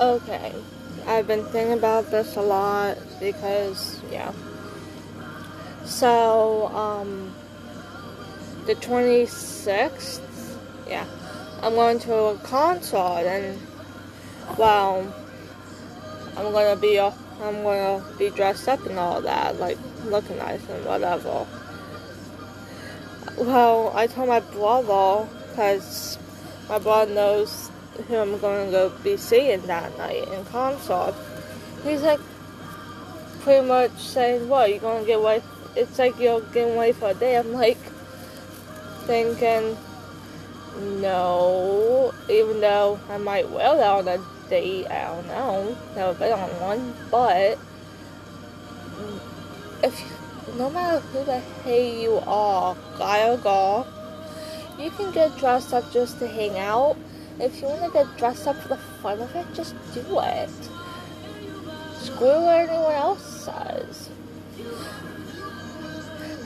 Okay. 0.00 0.54
I've 1.06 1.26
been 1.26 1.44
thinking 1.44 1.74
about 1.74 2.10
this 2.10 2.36
a 2.36 2.40
lot 2.40 2.96
because, 3.20 4.00
yeah. 4.10 4.32
So, 5.84 6.68
um, 6.68 7.34
the 8.64 8.76
26th, 8.76 10.22
yeah, 10.88 11.04
I'm 11.60 11.74
going 11.74 11.98
to 12.00 12.14
a 12.14 12.38
concert 12.38 13.26
and, 13.26 13.60
well, 14.56 15.12
I'm 16.34 16.50
gonna 16.50 16.76
be, 16.80 16.98
I'm 16.98 17.62
gonna 17.62 18.02
be 18.18 18.30
dressed 18.30 18.68
up 18.68 18.86
and 18.86 18.98
all 18.98 19.20
that, 19.20 19.60
like, 19.60 19.76
looking 20.06 20.38
nice 20.38 20.66
and 20.70 20.86
whatever. 20.86 21.46
Well, 23.36 23.92
I 23.94 24.06
told 24.06 24.28
my 24.28 24.40
brother, 24.40 25.28
because 25.50 26.16
my 26.70 26.78
brother 26.78 27.12
knows 27.12 27.59
who 28.02 28.16
I'm 28.16 28.38
going 28.38 28.66
to 28.66 28.72
go 28.72 28.92
be 29.02 29.16
seeing 29.16 29.62
that 29.62 29.96
night 29.98 30.28
in 30.28 30.44
concert. 30.46 31.14
He's 31.84 32.02
like, 32.02 32.20
pretty 33.40 33.66
much 33.66 33.96
saying, 33.98 34.48
what, 34.48 34.72
you 34.72 34.78
going 34.78 35.02
to 35.02 35.06
get 35.06 35.18
away? 35.18 35.42
It's 35.76 35.98
like 35.98 36.18
you're 36.18 36.40
getting 36.40 36.74
away 36.74 36.92
for 36.92 37.10
a 37.10 37.14
day. 37.14 37.36
I'm 37.36 37.52
like, 37.52 37.78
thinking, 39.10 39.76
no, 41.00 42.14
even 42.28 42.60
though 42.60 43.00
I 43.08 43.18
might 43.18 43.48
wear 43.50 43.76
that 43.76 43.90
on 43.90 44.08
a 44.08 44.18
date, 44.48 44.86
I 44.86 45.06
don't 45.06 45.26
know, 45.26 45.76
never 45.96 46.14
been 46.14 46.32
on 46.32 46.48
one, 46.60 46.94
but 47.10 47.58
if 49.82 50.56
no 50.56 50.70
matter 50.70 51.00
who 51.00 51.24
the 51.24 51.38
hell 51.38 51.74
you 51.74 52.20
are, 52.26 52.76
guy 52.98 53.28
or 53.28 53.36
girl, 53.38 53.86
you 54.78 54.90
can 54.90 55.12
get 55.12 55.36
dressed 55.38 55.72
up 55.72 55.90
just 55.92 56.18
to 56.18 56.28
hang 56.28 56.58
out. 56.58 56.96
If 57.40 57.62
you 57.62 57.68
want 57.68 57.84
to 57.84 57.90
get 57.90 58.18
dressed 58.18 58.46
up 58.46 58.56
for 58.56 58.68
the 58.68 58.76
fun 58.76 59.18
of 59.20 59.34
it, 59.34 59.46
just 59.54 59.74
do 59.94 60.20
it. 60.20 60.50
Screw 61.94 62.42
what 62.42 62.68
anyone 62.68 62.92
else 62.92 63.44
says. 63.44 64.10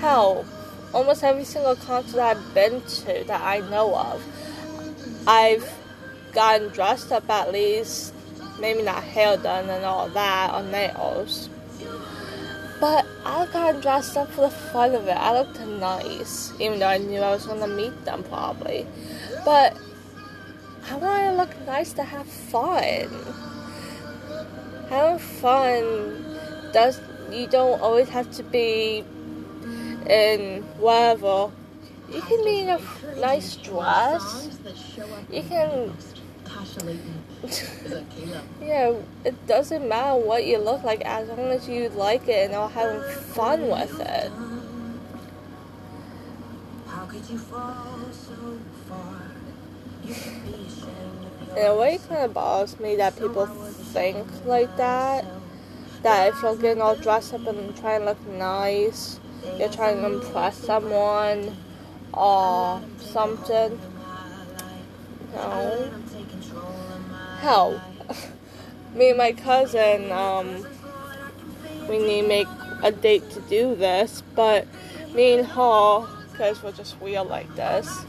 Hell, 0.00 0.44
almost 0.92 1.24
every 1.24 1.44
single 1.44 1.76
concert 1.76 2.20
I've 2.20 2.54
been 2.54 2.82
to 2.82 3.24
that 3.26 3.40
I 3.40 3.60
know 3.70 3.94
of, 3.94 4.22
I've 5.26 5.66
gotten 6.32 6.68
dressed 6.68 7.10
up 7.10 7.28
at 7.30 7.52
least, 7.52 8.12
maybe 8.60 8.82
not 8.82 9.02
hair 9.02 9.36
done 9.38 9.70
and 9.70 9.84
all 9.84 10.08
that, 10.10 10.52
or 10.52 10.62
nails. 10.62 11.48
But 12.80 13.06
I 13.24 13.46
got 13.46 13.80
dressed 13.80 14.16
up 14.16 14.30
for 14.32 14.42
the 14.42 14.50
fun 14.50 14.94
of 14.94 15.06
it. 15.06 15.16
I 15.16 15.32
looked 15.38 15.60
nice, 15.60 16.52
even 16.60 16.80
though 16.80 16.88
I 16.88 16.98
knew 16.98 17.20
I 17.20 17.30
was 17.30 17.46
gonna 17.46 17.68
meet 17.68 18.04
them 18.04 18.24
probably. 18.24 18.86
But 19.44 19.76
I 20.90 20.96
want 20.96 21.22
to 21.22 21.32
look 21.36 21.66
nice 21.66 21.92
to 21.94 22.02
have 22.04 22.26
fun. 22.26 23.08
Having 24.88 25.18
fun 25.18 26.38
does 26.72 27.00
you 27.30 27.46
don't 27.46 27.80
always 27.80 28.08
have 28.08 28.30
to 28.32 28.42
be 28.42 29.04
in 30.08 30.62
whatever. 30.78 31.50
You 32.10 32.20
can 32.20 32.44
be 32.44 32.60
in 32.60 32.68
a 32.68 32.80
nice 33.20 33.56
dress. 33.56 34.50
You 35.30 35.42
can 35.42 35.92
yeah, 38.60 38.94
it 39.24 39.46
doesn't 39.46 39.88
matter 39.88 40.20
what 40.20 40.44
you 40.44 40.58
look 40.58 40.82
like 40.84 41.00
as 41.02 41.28
long 41.28 41.50
as 41.50 41.68
you 41.68 41.88
like 41.90 42.28
it 42.28 42.46
and 42.46 42.54
are 42.54 42.68
having 42.68 43.02
fun 43.34 43.68
with 43.68 44.00
it. 44.00 44.30
In 50.04 51.66
a 51.66 51.76
way, 51.76 51.94
it 51.94 52.08
kind 52.08 52.22
of 52.22 52.34
bothers 52.34 52.78
me 52.80 52.96
that 52.96 53.18
people 53.18 53.46
think 53.46 54.26
like 54.46 54.76
that. 54.76 55.24
That 56.02 56.28
if 56.28 56.42
you're 56.42 56.56
getting 56.56 56.82
all 56.82 56.96
dressed 56.96 57.34
up 57.34 57.46
and 57.46 57.76
trying 57.76 58.00
to 58.00 58.06
look 58.06 58.26
nice, 58.26 59.20
you're 59.58 59.68
trying 59.68 59.98
to 59.98 60.06
impress 60.06 60.56
someone 60.56 61.56
or 62.12 62.80
something. 62.98 63.78
No 65.34 65.90
hell, 67.42 67.82
me 68.94 69.08
and 69.08 69.18
my 69.18 69.32
cousin, 69.32 70.12
um, 70.12 70.64
we 71.88 71.98
need 71.98 72.22
to 72.22 72.28
make 72.28 72.46
a 72.84 72.92
date 72.92 73.28
to 73.30 73.40
do 73.42 73.74
this, 73.74 74.22
but 74.36 74.64
me 75.12 75.38
and 75.38 75.46
her, 75.48 76.06
because 76.30 76.62
we're 76.62 76.70
just 76.70 77.00
weird 77.00 77.26
like 77.26 77.52
this. 77.56 78.04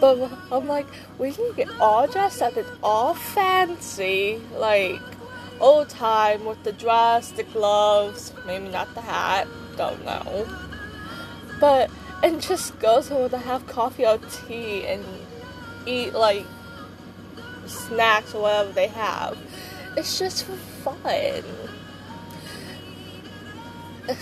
But 0.00 0.30
I'm 0.52 0.68
like, 0.68 0.86
we 1.18 1.32
can 1.32 1.52
get 1.54 1.68
all 1.80 2.06
dressed 2.06 2.42
up 2.42 2.56
and 2.56 2.66
all 2.82 3.14
fancy, 3.14 4.40
like 4.54 5.00
old 5.60 5.88
time 5.88 6.44
with 6.44 6.62
the 6.62 6.72
dress, 6.72 7.32
the 7.32 7.42
gloves, 7.42 8.32
maybe 8.46 8.68
not 8.68 8.94
the 8.94 9.00
hat, 9.00 9.48
don't 9.76 10.04
know. 10.04 10.46
But 11.60 11.90
and 12.22 12.40
just 12.40 12.78
go 12.78 13.00
somewhere 13.00 13.28
to 13.28 13.38
have 13.38 13.66
coffee 13.66 14.06
or 14.06 14.18
tea 14.18 14.84
and 14.86 15.04
eat 15.86 16.12
like 16.14 16.44
snacks 17.66 18.34
or 18.34 18.42
whatever 18.42 18.72
they 18.72 18.88
have. 18.88 19.38
It's 19.96 20.18
just 20.18 20.44
for 20.44 20.56
fun. 20.56 21.42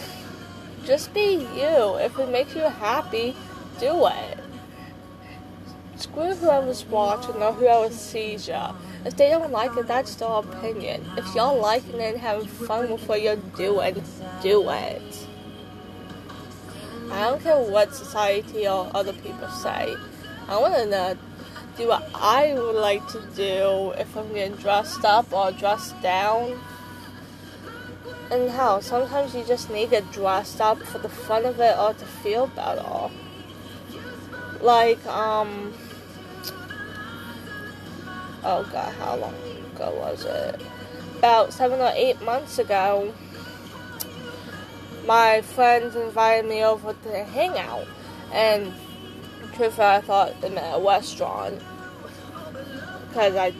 Just 0.84 1.12
be 1.12 1.34
you. 1.34 1.96
If 1.96 2.16
it 2.18 2.30
makes 2.30 2.54
you 2.54 2.62
happy, 2.62 3.34
do 3.80 4.06
it. 4.06 4.38
Screw 5.96 6.34
whoever's 6.34 6.84
watching 6.84 7.36
or 7.36 7.52
whoever 7.52 7.92
sees 7.92 8.48
you. 8.48 8.60
If 9.04 9.16
they 9.16 9.30
don't 9.30 9.50
like 9.50 9.76
it, 9.76 9.86
that's 9.86 10.14
their 10.16 10.28
opinion. 10.28 11.04
If 11.16 11.34
y'all 11.34 11.58
liking 11.58 12.00
it 12.00 12.14
and 12.14 12.20
having 12.20 12.46
fun 12.46 12.90
with 12.90 13.08
what 13.08 13.22
you're 13.22 13.36
doing, 13.36 14.02
do 14.42 14.68
it. 14.68 15.26
I 17.10 17.30
don't 17.30 17.42
care 17.42 17.56
what 17.56 17.94
society 17.94 18.66
or 18.68 18.90
other 18.94 19.12
people 19.14 19.48
say. 19.48 19.94
I 20.48 20.56
want 20.58 20.74
to 20.74 21.16
do 21.76 21.88
what 21.88 22.08
I 22.14 22.54
would 22.54 22.76
like 22.76 23.06
to 23.08 23.22
do 23.34 23.92
if 23.96 24.16
I'm 24.16 24.32
getting 24.34 24.56
dressed 24.56 25.04
up 25.04 25.32
or 25.32 25.52
dressed 25.52 26.00
down. 26.02 26.60
And 28.30 28.50
how 28.50 28.80
sometimes 28.80 29.34
you 29.34 29.44
just 29.44 29.70
need 29.70 29.84
to 29.84 29.90
get 30.02 30.12
dressed 30.12 30.60
up 30.60 30.78
for 30.82 30.98
the 30.98 31.08
fun 31.08 31.44
of 31.44 31.60
it 31.60 31.78
or 31.78 31.94
to 31.94 32.04
feel 32.04 32.48
better. 32.48 33.10
Like, 34.60 35.04
um, 35.06 35.74
oh 38.46 38.68
god, 38.72 38.94
how 38.94 39.16
long 39.16 39.34
ago 39.74 39.92
was 39.98 40.24
it? 40.24 40.62
About 41.18 41.52
seven 41.52 41.80
or 41.80 41.92
eight 41.94 42.22
months 42.22 42.58
ago, 42.58 43.12
my 45.06 45.40
friends 45.42 45.96
invited 45.96 46.48
me 46.48 46.64
over 46.64 46.92
to 46.92 47.24
hang 47.24 47.58
out. 47.58 47.86
And 48.32 48.72
truth, 49.54 49.80
I 49.80 50.00
thought 50.00 50.30
it 50.42 50.52
meant 50.52 50.80
a 50.80 50.84
restaurant 50.84 51.60
because 53.08 53.34
I 53.34 53.52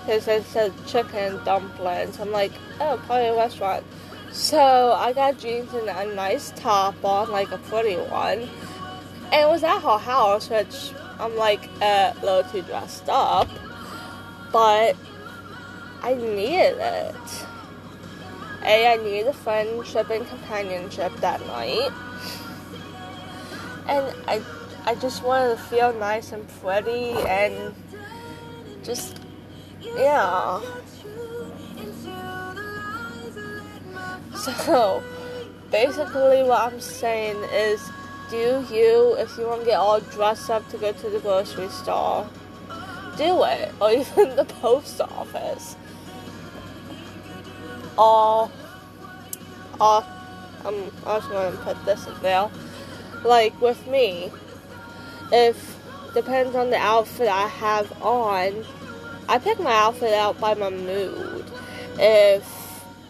because 0.00 0.28
it 0.28 0.44
said 0.44 0.72
chicken 0.86 1.42
dumplings. 1.44 2.18
I'm 2.20 2.32
like, 2.32 2.52
oh, 2.80 3.00
probably 3.06 3.28
a 3.28 3.36
restaurant. 3.36 3.84
So 4.32 4.92
I 4.92 5.12
got 5.12 5.38
jeans 5.38 5.72
and 5.72 5.88
a 5.88 6.14
nice 6.14 6.52
top 6.56 7.02
on, 7.04 7.30
like 7.30 7.50
a 7.52 7.58
pretty 7.58 7.96
one. 7.96 8.48
And 9.30 9.42
it 9.42 9.48
was 9.48 9.62
at 9.62 9.80
her 9.80 9.98
house, 9.98 10.50
which 10.50 10.92
I'm 11.20 11.36
like 11.36 11.68
uh, 11.80 12.12
a 12.20 12.24
little 12.24 12.50
too 12.50 12.62
dressed 12.62 13.08
up. 13.08 13.48
But 14.52 14.96
I 16.02 16.14
needed 16.14 16.76
it. 16.78 17.46
A, 18.64 18.92
I 18.92 18.96
needed 18.96 19.26
a 19.28 19.32
friendship 19.32 20.10
and 20.10 20.26
companionship 20.28 21.16
that 21.16 21.44
night. 21.46 21.90
And 23.88 24.14
I 24.28 24.42
I 24.84 24.96
just 24.96 25.22
wanted 25.22 25.56
to 25.56 25.62
feel 25.62 25.92
nice 25.92 26.32
and 26.32 26.46
pretty 26.60 27.12
and 27.28 27.72
just, 28.82 29.20
yeah. 29.80 30.60
So, 34.34 35.04
basically, 35.70 36.42
what 36.42 36.72
I'm 36.72 36.80
saying 36.80 37.36
is 37.52 37.80
do 38.28 38.66
you, 38.72 39.14
if 39.18 39.38
you 39.38 39.46
want 39.46 39.60
to 39.60 39.66
get 39.66 39.78
all 39.78 40.00
dressed 40.00 40.50
up 40.50 40.68
to 40.70 40.78
go 40.78 40.90
to 40.90 41.10
the 41.10 41.20
grocery 41.20 41.68
store, 41.68 42.28
do 43.16 43.44
it, 43.44 43.72
or 43.80 43.90
even 43.90 44.36
the 44.36 44.44
post 44.44 45.00
office. 45.00 45.76
Or, 47.98 48.50
or, 49.80 50.04
I'm 50.64 50.90
going 51.04 51.52
to 51.52 51.58
put 51.62 51.84
this 51.84 52.06
in 52.06 52.14
there. 52.22 52.50
Like 53.24 53.60
with 53.60 53.86
me, 53.86 54.30
if 55.30 55.78
depends 56.14 56.56
on 56.56 56.70
the 56.70 56.76
outfit 56.76 57.28
I 57.28 57.46
have 57.46 57.90
on, 58.02 58.64
I 59.28 59.38
pick 59.38 59.60
my 59.60 59.72
outfit 59.72 60.12
out 60.14 60.40
by 60.40 60.54
my 60.54 60.70
mood. 60.70 61.44
If 61.98 62.44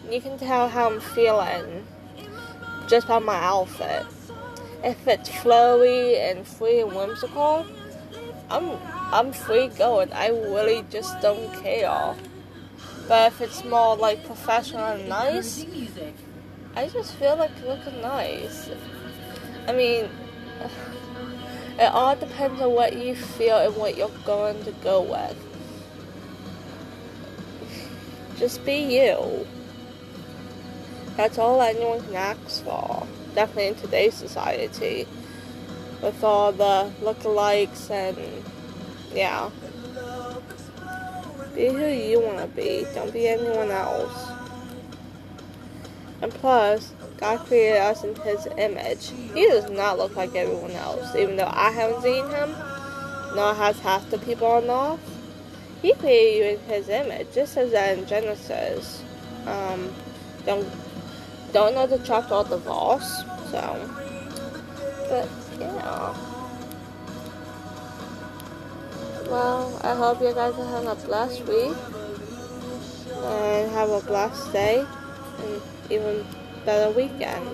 you 0.09 0.21
can 0.21 0.37
tell 0.37 0.67
how 0.69 0.89
I'm 0.89 0.99
feeling 0.99 1.85
just 2.87 3.07
by 3.07 3.19
my 3.19 3.35
outfit. 3.35 4.05
If 4.83 5.07
it's 5.07 5.29
flowy 5.29 6.19
and 6.19 6.45
free 6.45 6.81
and 6.81 6.93
whimsical, 6.93 7.65
I'm 8.49 8.71
I'm 9.13 9.31
free 9.31 9.67
going. 9.67 10.11
I 10.11 10.29
really 10.29 10.83
just 10.89 11.21
don't 11.21 11.53
care. 11.61 12.15
But 13.07 13.31
if 13.31 13.41
it's 13.41 13.63
more 13.63 13.95
like 13.95 14.25
professional 14.25 14.83
and 14.85 15.07
nice, 15.07 15.63
I 16.75 16.87
just 16.87 17.13
feel 17.13 17.35
like 17.35 17.51
looking 17.63 18.01
nice. 18.01 18.71
I 19.67 19.73
mean, 19.73 20.09
it 21.79 21.91
all 21.91 22.15
depends 22.15 22.59
on 22.59 22.73
what 22.73 22.97
you 22.97 23.13
feel 23.13 23.57
and 23.57 23.75
what 23.75 23.95
you're 23.95 24.09
going 24.25 24.63
to 24.63 24.71
go 24.83 25.03
with. 25.03 25.37
Just 28.39 28.65
be 28.65 28.97
you. 28.97 29.45
That's 31.17 31.37
all 31.37 31.61
anyone 31.61 32.01
can 32.01 32.15
ask 32.15 32.63
for. 32.63 33.05
Definitely 33.35 33.67
in 33.67 33.75
today's 33.75 34.15
society. 34.15 35.07
With 36.01 36.23
all 36.23 36.51
the 36.51 36.91
lookalikes 37.03 37.91
and 37.91 38.17
yeah. 39.13 39.49
Be 41.55 41.67
who 41.67 41.85
you 41.85 42.19
want 42.19 42.39
to 42.39 42.47
be. 42.47 42.85
Don't 42.95 43.13
be 43.13 43.27
anyone 43.27 43.69
else. 43.69 44.31
And 46.21 46.33
plus, 46.33 46.93
God 47.17 47.39
created 47.45 47.79
us 47.79 48.03
in 48.03 48.15
His 48.15 48.47
image. 48.57 49.11
He 49.33 49.45
does 49.47 49.69
not 49.69 49.97
look 49.97 50.15
like 50.15 50.35
everyone 50.35 50.71
else. 50.71 51.15
Even 51.15 51.35
though 51.35 51.51
I 51.51 51.71
haven't 51.71 52.01
seen 52.01 52.27
Him, 52.29 52.51
nor 53.35 53.53
has 53.53 53.79
half 53.79 54.09
the 54.09 54.17
people 54.19 54.47
on 54.47 54.69
earth. 54.69 54.99
He 55.81 55.93
created 55.93 56.37
you 56.37 56.43
in 56.53 56.59
His 56.61 56.89
image, 56.89 57.27
just 57.33 57.57
as 57.57 57.73
in 57.73 58.07
Genesis. 58.07 59.03
Um, 59.45 59.93
don't 60.45 60.67
don't 61.51 61.75
know 61.75 61.85
the 61.85 61.99
chapter 61.99 62.33
or 62.33 62.43
the 62.45 62.57
verse, 62.57 63.23
so. 63.51 63.89
But 65.09 65.29
yeah. 65.59 66.32
Well, 69.33 69.79
I 69.83 69.95
hope 69.95 70.21
you 70.21 70.31
guys 70.31 70.53
are 70.59 70.67
having 70.67 70.89
a 70.89 70.93
blessed 70.93 71.47
week 71.47 71.75
and 73.09 73.71
have 73.71 73.89
a 73.89 73.99
blessed 74.01 74.53
day 74.53 74.85
and 75.39 75.61
even 75.89 76.23
better 76.65 76.91
weekend. 76.91 77.49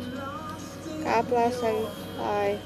God 1.05 1.29
bless 1.29 1.63
and 1.63 1.87
bye. 2.17 2.59